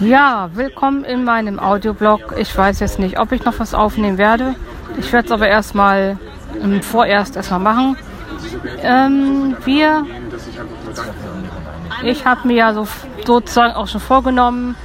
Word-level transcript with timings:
Ja, 0.00 0.50
willkommen 0.54 1.04
in 1.04 1.24
meinem 1.24 1.58
Audioblog. 1.58 2.34
Ich 2.38 2.56
weiß 2.56 2.80
jetzt 2.80 2.98
nicht, 2.98 3.18
ob 3.18 3.32
ich 3.32 3.44
noch 3.44 3.58
was 3.58 3.74
aufnehmen 3.74 4.18
werde. 4.18 4.54
Ich 4.98 5.12
werde 5.12 5.26
es 5.26 5.32
aber 5.32 5.48
erstmal 5.48 6.18
ähm, 6.62 6.82
vorerst 6.82 7.36
erstmal 7.36 7.60
machen. 7.60 7.96
Ähm, 8.82 9.56
wir, 9.64 10.06
ich 12.02 12.24
habe 12.24 12.48
mir 12.48 12.56
ja 12.56 12.74
so, 12.74 12.88
sozusagen 13.24 13.74
auch 13.74 13.88
schon 13.88 14.00
vorgenommen, 14.00 14.76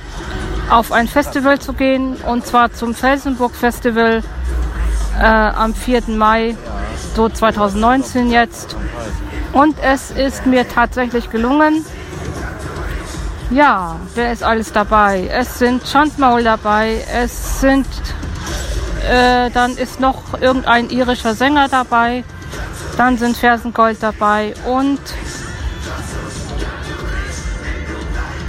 auf 0.69 0.91
ein 0.91 1.07
Festival 1.07 1.59
zu 1.59 1.73
gehen 1.73 2.15
und 2.27 2.45
zwar 2.45 2.73
zum 2.73 2.93
Felsenburg 2.93 3.55
Festival 3.55 4.23
äh, 5.19 5.23
am 5.23 5.73
4. 5.73 6.03
Mai, 6.07 6.55
so 7.15 7.29
2019 7.29 8.31
jetzt. 8.31 8.75
Und 9.53 9.77
es 9.81 10.11
ist 10.11 10.45
mir 10.45 10.67
tatsächlich 10.67 11.29
gelungen. 11.29 11.85
Ja, 13.51 13.99
wer 14.15 14.31
ist 14.31 14.43
alles 14.43 14.71
dabei? 14.71 15.29
Es 15.31 15.59
sind 15.59 15.87
Schandmaul 15.87 16.43
dabei, 16.43 17.05
es 17.13 17.61
sind, 17.61 17.85
äh, 19.07 19.51
dann 19.51 19.77
ist 19.77 19.99
noch 19.99 20.41
irgendein 20.41 20.89
irischer 20.89 21.35
Sänger 21.35 21.67
dabei, 21.67 22.23
dann 22.97 23.17
sind 23.19 23.37
Fersengold 23.37 23.97
dabei 24.01 24.55
und 24.65 24.99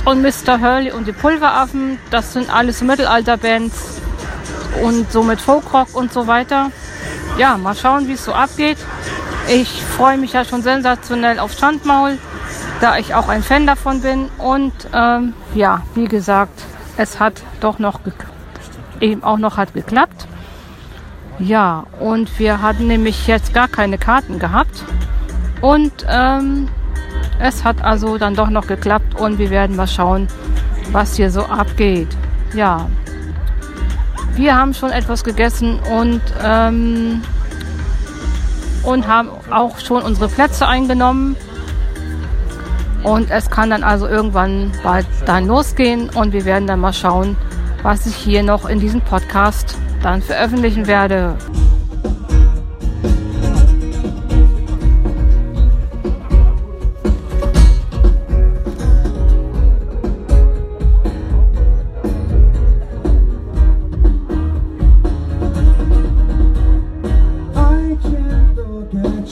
und 0.06 0.22
Mr. 0.22 0.60
Hurley 0.60 0.92
und 0.92 1.06
die 1.06 1.12
Pulveraffen, 1.12 1.98
das 2.10 2.32
sind 2.32 2.48
alles 2.48 2.80
Mittelalterbands 2.80 4.00
und 4.82 5.12
so 5.12 5.22
mit 5.22 5.40
Folkrock 5.40 5.94
und 5.94 6.12
so 6.12 6.26
weiter. 6.26 6.70
Ja, 7.36 7.58
mal 7.58 7.74
schauen, 7.74 8.08
wie 8.08 8.12
es 8.12 8.24
so 8.24 8.32
abgeht. 8.32 8.78
Ich 9.48 9.82
freue 9.82 10.18
mich 10.18 10.32
ja 10.32 10.44
schon 10.44 10.62
sensationell 10.62 11.38
auf 11.38 11.52
Schandmaul, 11.52 12.18
da 12.80 12.98
ich 12.98 13.14
auch 13.14 13.28
ein 13.28 13.42
Fan 13.42 13.66
davon 13.66 14.00
bin. 14.00 14.28
Und 14.38 14.72
ähm, 14.92 15.34
ja, 15.54 15.82
wie 15.94 16.06
gesagt, 16.06 16.62
es 16.96 17.20
hat 17.20 17.34
doch 17.60 17.78
noch 17.78 18.00
eben 19.00 19.22
auch 19.22 19.38
noch 19.38 19.56
hat 19.56 19.72
geklappt. 19.74 20.26
Ja, 21.38 21.84
und 22.00 22.38
wir 22.38 22.62
hatten 22.62 22.86
nämlich 22.86 23.26
jetzt 23.26 23.54
gar 23.54 23.68
keine 23.68 23.98
Karten 23.98 24.38
gehabt. 24.38 24.84
Und 25.60 25.92
ähm, 26.08 26.68
es 27.38 27.62
hat 27.62 27.82
also 27.82 28.18
dann 28.18 28.34
doch 28.34 28.50
noch 28.50 28.66
geklappt 28.66 29.20
und 29.20 29.38
wir 29.38 29.50
werden 29.50 29.76
mal 29.76 29.86
schauen, 29.86 30.28
was 30.90 31.16
hier 31.16 31.30
so 31.30 31.42
abgeht. 31.42 32.08
Ja, 32.54 32.88
wir 34.34 34.56
haben 34.56 34.74
schon 34.74 34.90
etwas 34.90 35.24
gegessen 35.24 35.78
und, 35.80 36.20
ähm, 36.42 37.22
und 38.86 39.06
haben 39.06 39.28
auch 39.50 39.78
schon 39.78 40.02
unsere 40.02 40.28
Plätze 40.28 40.66
eingenommen. 40.66 41.36
Und 43.02 43.30
es 43.30 43.50
kann 43.50 43.70
dann 43.70 43.84
also 43.84 44.08
irgendwann 44.08 44.72
bald 44.82 45.06
dann 45.26 45.46
losgehen 45.46 46.08
und 46.10 46.32
wir 46.32 46.44
werden 46.44 46.66
dann 46.66 46.80
mal 46.80 46.92
schauen, 46.92 47.36
was 47.82 48.06
ich 48.06 48.16
hier 48.16 48.42
noch 48.42 48.68
in 48.68 48.80
diesem 48.80 49.00
Podcast 49.00 49.76
dann 50.02 50.22
veröffentlichen 50.22 50.86
werde. 50.86 51.36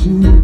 you. 0.05 0.44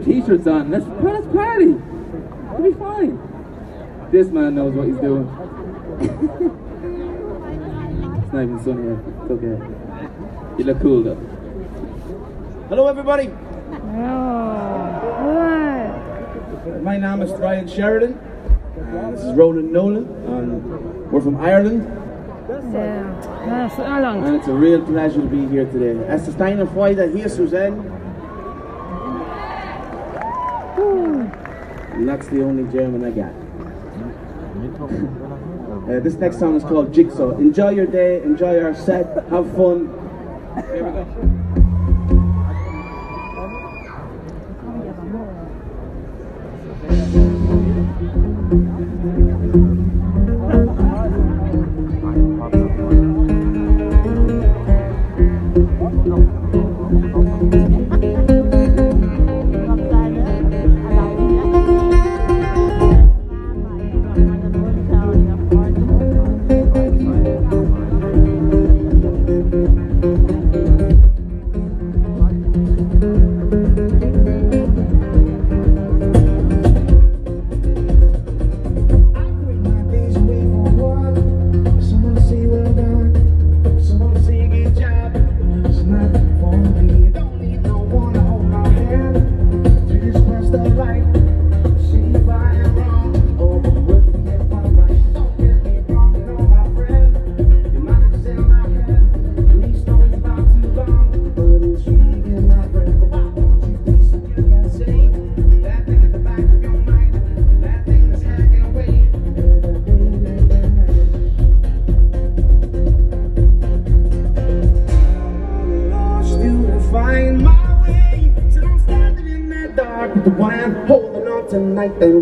T-shirts 0.00 0.46
on. 0.46 0.70
Let's, 0.70 0.86
let's 1.02 1.26
party. 1.28 1.76
It'll 2.54 2.62
be 2.62 2.72
fine. 2.72 3.18
This 4.10 4.28
man 4.28 4.54
knows 4.54 4.74
what 4.74 4.86
he's 4.86 4.96
doing. 4.98 5.26
it's 8.22 8.32
not 8.32 8.42
even 8.42 8.62
sunny 8.62 8.82
here. 8.82 9.02
It's 9.22 9.30
okay. 9.30 9.58
You 10.58 10.64
look 10.64 10.80
cool 10.80 11.02
though. 11.02 11.18
Hello 12.68 12.86
everybody. 12.88 13.26
Hello. 13.26 14.24
My 16.82 16.96
name 16.96 17.22
is 17.22 17.30
Ryan 17.32 17.68
Sheridan. 17.68 18.14
Uh, 18.14 19.10
this 19.10 19.22
is 19.22 19.34
Roland 19.34 19.72
Nolan. 19.72 20.06
And 20.26 21.03
we're 21.14 21.20
from 21.20 21.36
Ireland. 21.36 21.86
Yeah, 22.48 23.22
yeah, 23.46 23.70
Ireland. 23.78 24.24
And 24.26 24.34
it's 24.34 24.48
a 24.48 24.52
real 24.52 24.82
pleasure 24.84 25.20
to 25.20 25.28
be 25.28 25.46
here 25.46 25.64
today. 25.64 25.96
Es 26.08 26.26
ist 26.26 26.40
eine 26.40 26.66
Freude, 26.66 27.06
hier 27.06 27.28
zu 27.28 27.46
sein. 27.46 27.78
And 31.92 32.08
that's 32.08 32.26
the 32.26 32.42
only 32.42 32.64
German 32.72 33.04
I 33.04 33.10
got. 33.12 33.30
uh, 35.88 36.00
this 36.00 36.14
next 36.14 36.40
song 36.40 36.56
is 36.56 36.64
called 36.64 36.92
Jigsaw. 36.92 37.38
Enjoy 37.38 37.70
your 37.70 37.86
day, 37.86 38.20
enjoy 38.24 38.60
our 38.60 38.74
set, 38.74 39.06
have 39.30 39.46
fun. 39.54 39.88
Here 40.66 40.84
we 40.84 40.90
go. 40.90 41.06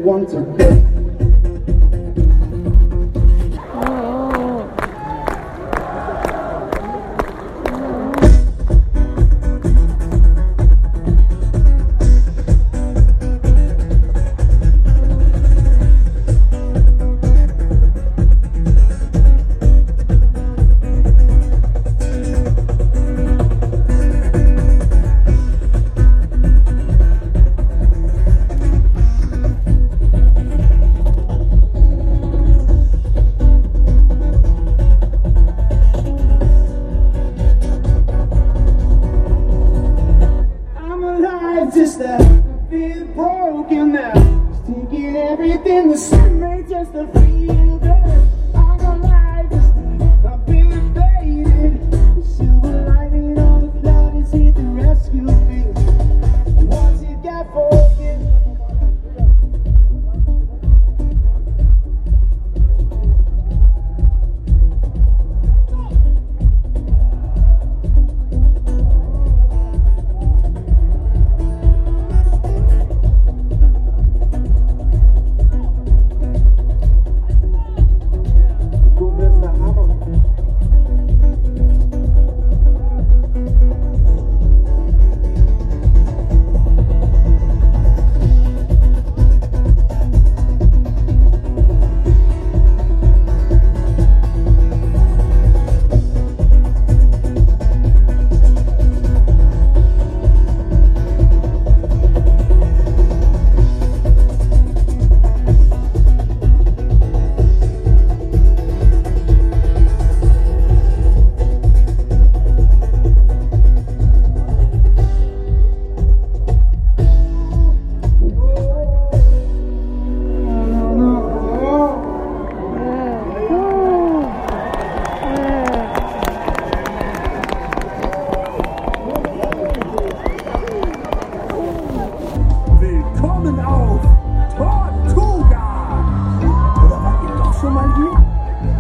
want 0.02 0.28
to 0.30 0.71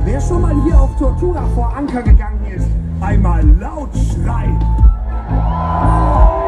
Wer 0.04 0.20
schon 0.20 0.42
mal 0.42 0.54
hier 0.64 0.80
auf 0.80 0.96
Tortuga 0.96 1.42
vor 1.54 1.74
Anker 1.76 2.02
gegangen 2.02 2.44
ist, 2.54 2.68
einmal 3.00 3.44
laut 3.60 3.90
schreien. 3.94 4.58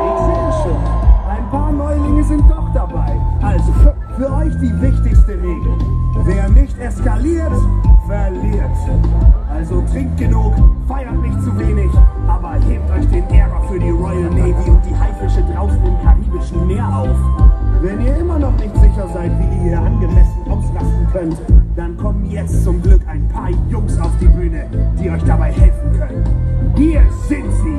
Ich 0.06 0.20
sehe 0.26 0.52
schon, 0.62 0.82
ein 1.30 1.50
paar 1.50 1.72
Neulinge 1.72 2.24
sind 2.24 2.42
doch 2.50 2.72
dabei. 2.74 3.16
Also 3.42 3.72
für, 3.74 3.94
für 4.16 4.32
euch 4.32 4.52
die 4.60 4.80
wichtigste 4.80 5.32
Regel. 5.32 5.78
Wer 6.24 6.48
nicht 6.50 6.78
eskaliert, 6.78 7.52
verliert. 8.06 8.70
Also 9.50 9.82
trinkt 9.92 10.16
genug, 10.18 10.54
feiert 10.88 11.20
nicht 11.22 11.42
zu 11.42 11.58
wenig, 11.58 11.90
aber 12.26 12.54
hebt 12.54 12.90
euch 12.90 13.08
den 13.08 13.28
Ärger 13.30 13.60
für 13.68 13.78
die 13.78 13.90
Royal 13.90 14.30
Navy 14.30 14.70
und 14.70 14.84
die 14.84 14.96
Haifische 14.98 15.42
draußen 15.52 15.84
im 15.84 16.02
karibischen 16.02 16.66
Meer 16.66 16.86
auf. 16.86 17.63
Wenn 17.84 18.00
ihr 18.00 18.16
immer 18.16 18.38
noch 18.38 18.56
nicht 18.56 18.74
sicher 18.76 19.06
seid, 19.12 19.30
wie 19.38 19.56
ihr 19.56 19.62
hier 19.64 19.78
angemessen 19.78 20.42
ausrasten 20.48 21.06
könnt, 21.12 21.36
dann 21.76 21.94
kommen 21.98 22.24
jetzt 22.30 22.64
zum 22.64 22.80
Glück 22.80 23.02
ein 23.06 23.28
paar 23.28 23.50
Jungs 23.68 23.98
auf 24.00 24.10
die 24.22 24.26
Bühne, 24.26 24.64
die 24.98 25.10
euch 25.10 25.22
dabei 25.24 25.52
helfen 25.52 25.92
können. 25.92 26.24
Hier 26.76 27.02
sind 27.28 27.52
sie, 27.62 27.78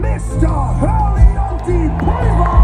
Mr. 0.00 0.80
Hurley 0.80 1.26
und 1.50 1.66
die 1.66 1.88
Pulverwaffen! 1.98 2.63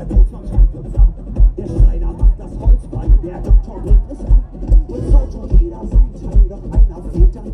Der 0.00 0.14
Bootsmann 0.14 0.42
schreibt 0.48 0.74
uns 0.74 0.94
ab. 0.96 1.08
Der 1.58 1.66
Schreiner 1.66 2.12
macht 2.12 2.38
das 2.38 2.50
Holzbein, 2.58 3.18
der 3.22 3.40
Doktor 3.40 3.80
bringt 3.80 4.10
es 4.10 4.20
ab. 4.20 4.44
Und 4.88 5.12
so 5.12 5.38
tut 5.38 5.60
jeder 5.60 5.86
sein 5.86 6.10
Teil, 6.14 6.48
doch 6.48 6.64
einer 6.72 7.02
fehlt 7.12 7.34
dabei. 7.34 7.50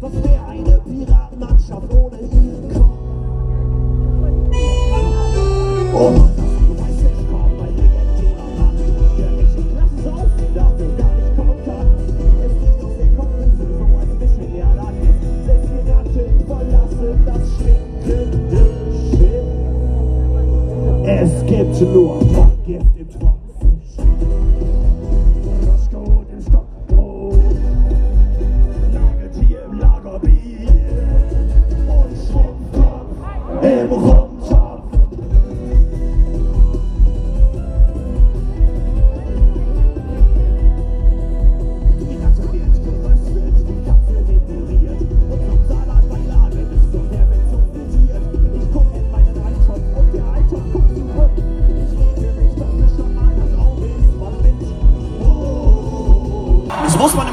Was 0.00 0.12
wäre 0.24 0.46
eine 0.46 0.80
Piratenmannschaft 0.80 1.94
ohne 1.94 2.18
ihren 2.18 2.72
Kopf? 2.72 2.86
Oh 5.94 6.35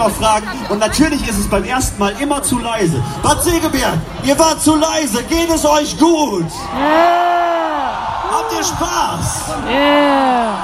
noch 0.04 0.12
fragen. 0.12 0.48
Und 0.70 0.80
natürlich 0.80 1.28
ist 1.28 1.38
es 1.38 1.50
beim 1.50 1.64
ersten 1.64 2.00
Mal 2.00 2.14
immer 2.20 2.44
zu 2.44 2.60
leise. 2.60 3.02
Bad 3.22 3.44
Segeberg, 3.44 3.98
ihr 4.24 4.38
wart 4.38 4.62
zu 4.62 4.76
leise. 4.76 5.24
Geht 5.24 5.50
es 5.50 5.66
euch 5.66 5.98
gut? 5.98 6.46
Yeah. 6.78 7.94
Habt 8.32 8.54
ihr 8.58 8.64
Spaß? 8.64 9.56
Yeah. 9.68 10.58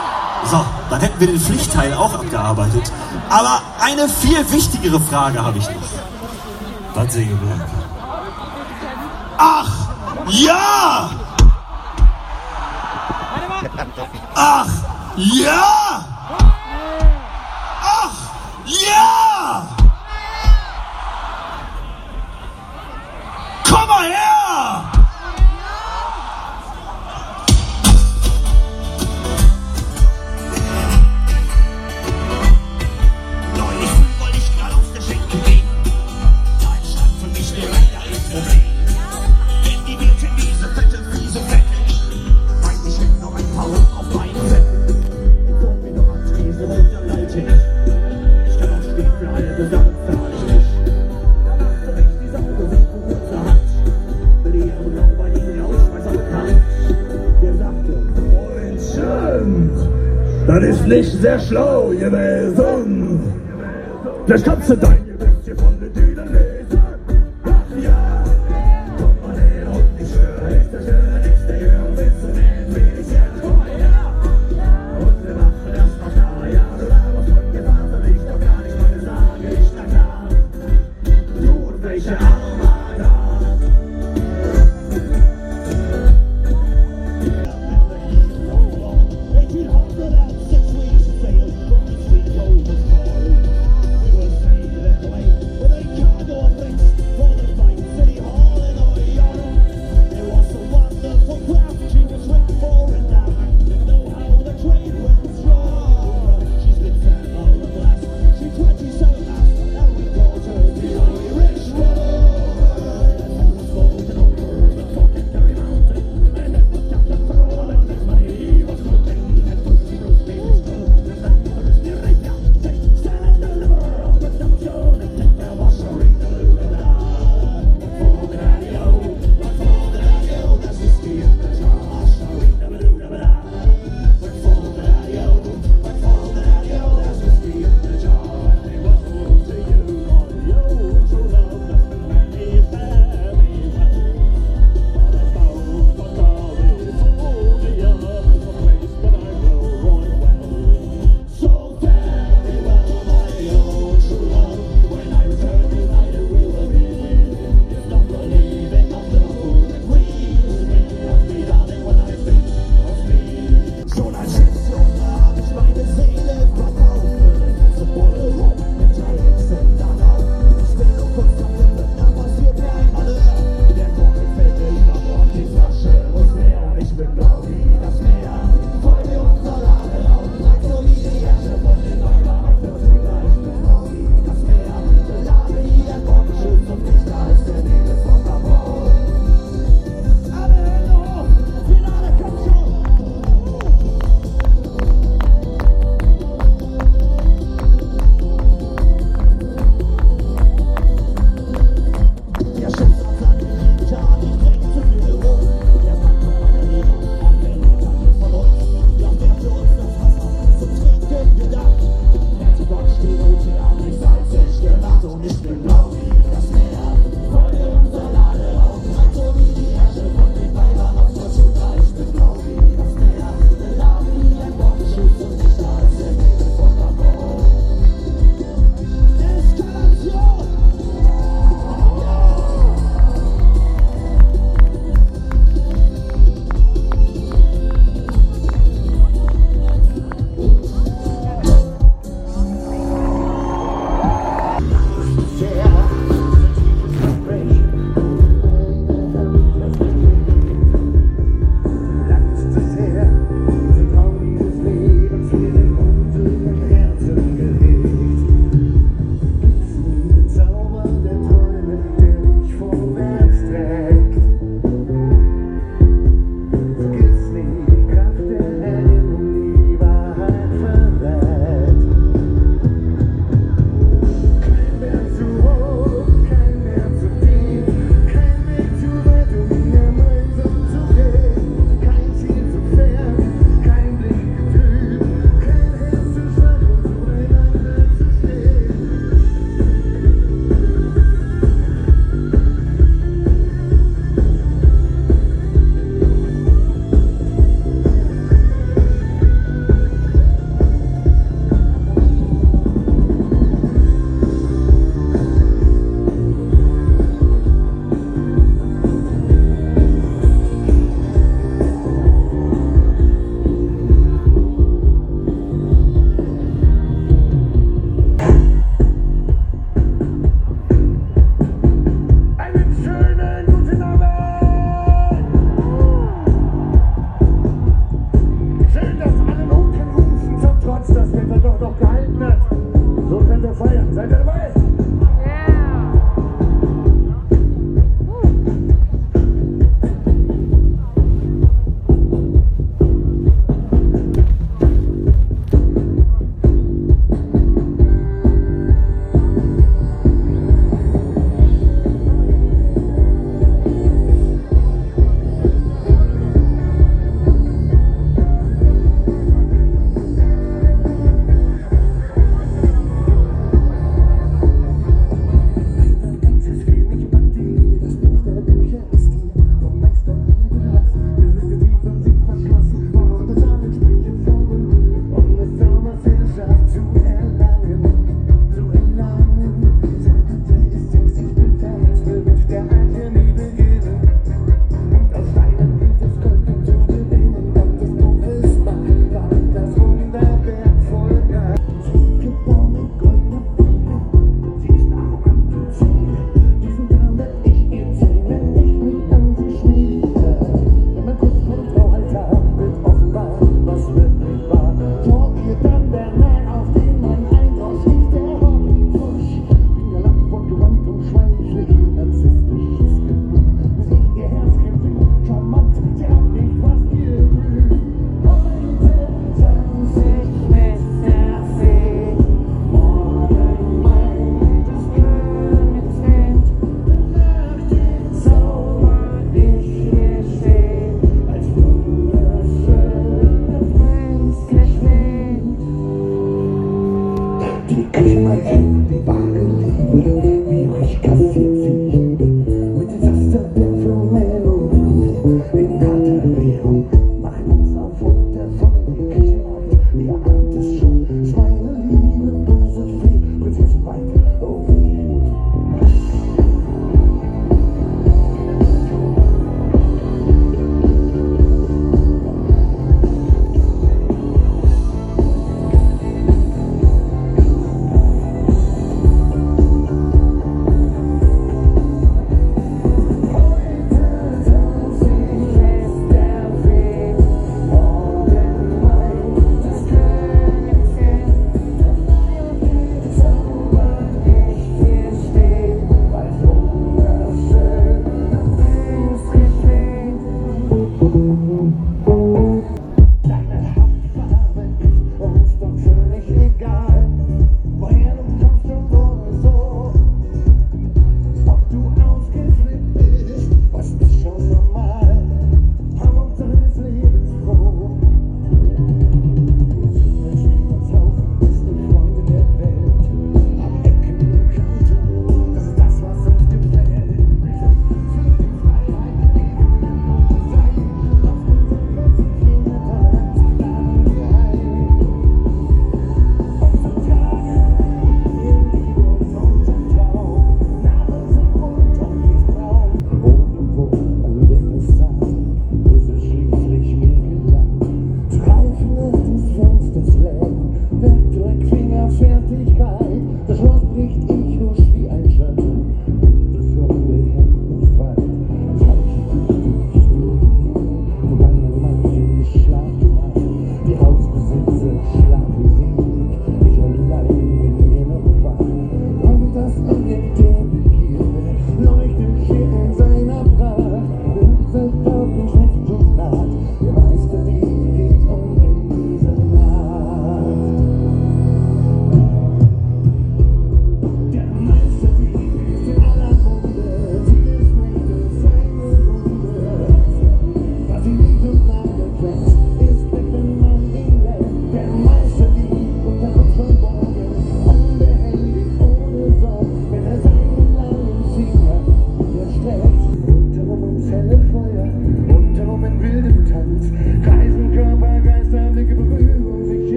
So, 0.46 0.66
dann 0.90 1.02
hätten 1.02 1.20
wir 1.20 1.28
den 1.28 1.40
Pflichtteil 1.40 1.94
auch 1.94 2.14
abgearbeitet. 2.14 2.92
Aber 3.30 3.62
eine 3.82 4.10
viel 4.10 4.52
wichtigere 4.52 5.00
Frage 5.00 5.44
habe 5.44 5.58
ich 5.58 5.68
noch. 5.70 6.96
Bad 6.96 7.12
Segeberg. 7.12 7.68
Ach, 9.38 9.72
ja! 10.28 11.10
Ach, 14.36 14.68
ja! 15.16 16.06
Ach, 17.82 18.12
ja! 18.66 19.19
yeah! 24.08 24.89
sehr 61.20 61.40
schlau 61.40 61.90
gewesen. 61.90 63.20
Vielleicht 64.26 64.46
kannst 64.46 64.70
du 64.70 64.78
dein 64.78 65.09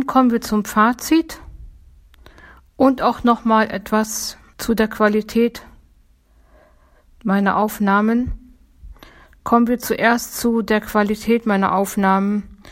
Nun 0.00 0.06
kommen 0.06 0.30
wir 0.30 0.40
zum 0.40 0.64
Fazit 0.64 1.40
und 2.78 3.02
auch 3.02 3.22
noch 3.22 3.44
mal 3.44 3.70
etwas 3.70 4.38
zu 4.56 4.74
der 4.74 4.88
Qualität 4.88 5.60
meiner 7.22 7.58
Aufnahmen. 7.58 8.56
Kommen 9.44 9.66
wir 9.66 9.78
zuerst 9.78 10.38
zu 10.38 10.62
der 10.62 10.80
Qualität 10.80 11.44
meiner 11.44 11.74
Aufnahmen. 11.74 12.62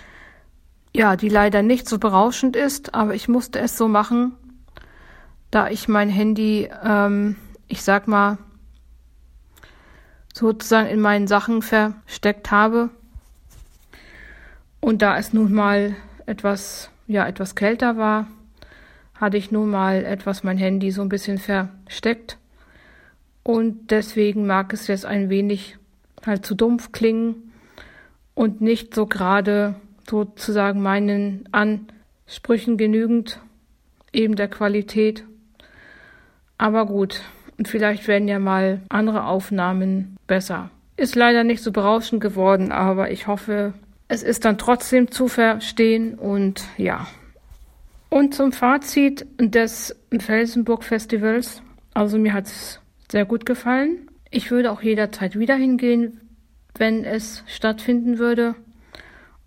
Ja, 0.94 1.16
die 1.16 1.28
leider 1.28 1.60
nicht 1.60 1.86
so 1.86 1.98
berauschend 1.98 2.56
ist, 2.56 2.94
aber 2.94 3.14
ich 3.14 3.28
musste 3.28 3.58
es 3.58 3.76
so 3.76 3.88
machen, 3.88 4.34
da 5.50 5.68
ich 5.68 5.86
mein 5.86 6.08
Handy, 6.08 6.70
ähm, 6.82 7.36
ich 7.66 7.82
sag 7.82 8.08
mal, 8.08 8.38
sozusagen 10.32 10.88
in 10.88 11.00
meinen 11.02 11.26
Sachen 11.26 11.60
versteckt 11.60 12.50
habe. 12.50 12.88
Und 14.80 15.02
da 15.02 15.18
es 15.18 15.34
nun 15.34 15.52
mal 15.52 15.94
etwas, 16.24 16.90
ja, 17.08 17.26
etwas 17.26 17.54
kälter 17.54 17.96
war, 17.96 18.28
hatte 19.14 19.36
ich 19.36 19.50
nun 19.50 19.70
mal 19.70 20.04
etwas 20.04 20.44
mein 20.44 20.58
Handy 20.58 20.92
so 20.92 21.02
ein 21.02 21.08
bisschen 21.08 21.38
versteckt. 21.38 22.38
Und 23.42 23.90
deswegen 23.90 24.46
mag 24.46 24.72
es 24.72 24.86
jetzt 24.86 25.06
ein 25.06 25.30
wenig 25.30 25.78
halt 26.24 26.44
zu 26.44 26.54
dumpf 26.54 26.92
klingen 26.92 27.52
und 28.34 28.60
nicht 28.60 28.94
so 28.94 29.06
gerade 29.06 29.74
sozusagen 30.08 30.82
meinen 30.82 31.48
Ansprüchen 31.50 32.76
genügend, 32.76 33.40
eben 34.12 34.36
der 34.36 34.48
Qualität. 34.48 35.24
Aber 36.58 36.86
gut, 36.86 37.22
und 37.56 37.68
vielleicht 37.68 38.06
werden 38.06 38.28
ja 38.28 38.38
mal 38.38 38.82
andere 38.88 39.24
Aufnahmen 39.24 40.16
besser. 40.26 40.70
Ist 40.96 41.16
leider 41.16 41.42
nicht 41.44 41.62
so 41.62 41.72
berauschend 41.72 42.20
geworden, 42.20 42.70
aber 42.70 43.10
ich 43.10 43.26
hoffe, 43.26 43.72
es 44.08 44.22
ist 44.22 44.44
dann 44.44 44.58
trotzdem 44.58 45.10
zu 45.10 45.28
verstehen 45.28 46.14
und 46.14 46.64
ja. 46.76 47.06
Und 48.08 48.34
zum 48.34 48.52
Fazit 48.52 49.26
des 49.38 49.94
Felsenburg 50.18 50.82
Festivals. 50.82 51.62
Also 51.92 52.18
mir 52.18 52.32
hat 52.32 52.46
es 52.46 52.80
sehr 53.10 53.26
gut 53.26 53.44
gefallen. 53.44 54.10
Ich 54.30 54.50
würde 54.50 54.72
auch 54.72 54.82
jederzeit 54.82 55.38
wieder 55.38 55.56
hingehen, 55.56 56.20
wenn 56.76 57.04
es 57.04 57.44
stattfinden 57.46 58.18
würde. 58.18 58.54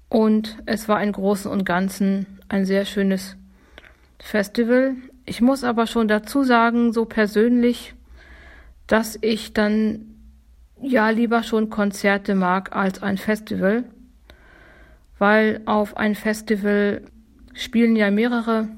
Und 0.09 0.57
es 0.65 0.87
war 0.87 1.01
im 1.01 1.11
Großen 1.11 1.49
und 1.49 1.65
Ganzen 1.65 2.25
ein 2.49 2.65
sehr 2.65 2.85
schönes 2.85 3.37
Festival. 4.19 4.95
Ich 5.25 5.41
muss 5.41 5.63
aber 5.63 5.87
schon 5.87 6.07
dazu 6.07 6.43
sagen, 6.43 6.93
so 6.93 7.05
persönlich, 7.05 7.95
dass 8.85 9.17
ich 9.21 9.53
dann 9.53 10.05
ja 10.81 11.09
lieber 11.09 11.41
schon 11.43 11.69
Konzerte 11.69 12.35
mag 12.35 12.75
als 12.75 13.01
ein 13.01 13.17
Festival, 13.17 13.85
weil 15.21 15.61
auf 15.65 15.97
ein 15.97 16.15
Festival 16.15 17.03
spielen 17.53 17.95
ja 17.95 18.09
mehrere 18.09 18.69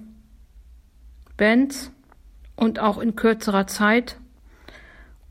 Bands 1.38 1.90
und 2.58 2.80
auch 2.80 2.98
in 2.98 3.16
kürzerer 3.16 3.66
Zeit 3.66 4.18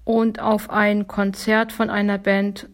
und 0.04 0.40
auf 0.40 0.70
ein 0.70 1.08
Konzert 1.08 1.70
von 1.70 1.90
einer 1.90 2.16
Band, 2.16 2.66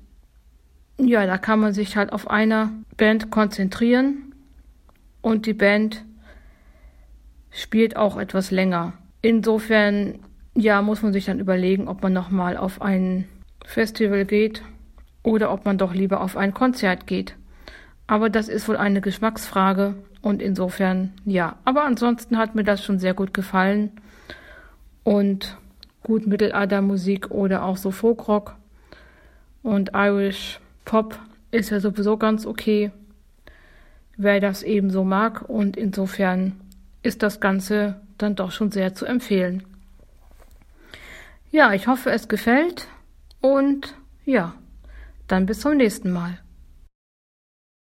ja, 1.01 1.27
da 1.27 1.37
kann 1.37 1.59
man 1.59 1.73
sich 1.73 1.97
halt 1.97 2.13
auf 2.13 2.31
einer 2.31 2.71
Band 2.97 3.33
konzentrieren 3.33 4.33
und 5.21 5.47
die 5.47 5.53
Band 5.53 6.05
spielt 7.51 7.97
auch 7.97 8.17
etwas 8.17 8.53
länger. 8.53 8.93
Insofern, 9.21 10.21
ja, 10.55 10.81
muss 10.81 11.03
man 11.03 11.13
sich 11.13 11.25
dann 11.25 11.41
überlegen, 11.41 11.89
ob 11.89 12.05
man 12.05 12.13
nochmal 12.13 12.57
auf 12.57 12.83
ein 12.83 13.27
Festival 13.65 14.25
geht 14.27 14.63
oder 15.25 15.53
ob 15.53 15.65
man 15.65 15.77
doch 15.77 15.93
lieber 15.93 16.21
auf 16.21 16.37
ein 16.37 16.55
Konzert 16.55 17.09
geht. 17.09 17.35
Aber 18.09 18.31
das 18.31 18.49
ist 18.49 18.67
wohl 18.69 18.77
eine 18.77 19.01
Geschmacksfrage 19.01 19.95
und 20.23 20.43
insofern 20.43 21.13
ja. 21.25 21.57
Aber 21.65 21.85
ansonsten 21.85 22.39
hat 22.39 22.57
mir 22.57 22.65
das 22.65 22.83
schon 22.83 22.99
sehr 22.99 23.15
gut 23.15 23.33
gefallen 23.33 23.93
und 25.05 25.57
gut 26.03 26.27
Mittelaltermusik 26.27 27.31
oder 27.31 27.63
auch 27.63 27.77
so 27.77 27.91
Folkrock 27.91 28.57
und 29.63 29.91
Irish 29.95 30.59
Pop 30.85 31.19
ist 31.51 31.71
ja 31.71 31.81
sowieso 31.81 32.17
ganz 32.17 32.47
okay, 32.47 32.91
wer 34.17 34.41
das 34.41 34.63
eben 34.63 34.91
so 34.91 35.05
mag 35.05 35.49
und 35.49 35.77
insofern 35.77 36.59
ist 37.03 37.23
das 37.23 37.41
Ganze 37.41 38.01
dann 38.17 38.35
doch 38.35 38.53
schon 38.53 38.71
sehr 38.71 38.95
zu 38.95 39.05
empfehlen. 39.05 39.63
Ja, 41.51 41.75
ich 41.75 41.87
hoffe, 41.87 42.11
es 42.11 42.29
gefällt 42.29 42.89
und 43.41 43.95
ja, 44.25 44.55
dann 45.27 45.45
bis 45.45 45.61
zum 45.61 45.77
nächsten 45.77 46.11
Mal. 46.11 46.39